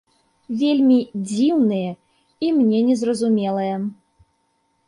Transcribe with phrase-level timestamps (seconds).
[0.61, 0.97] Вельмі
[1.31, 1.91] дзіўныя,
[2.47, 3.75] і мне не зразумелыя.